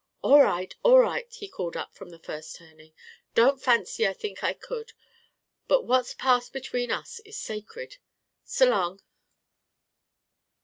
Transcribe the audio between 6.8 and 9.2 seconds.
us is sacred. S'long."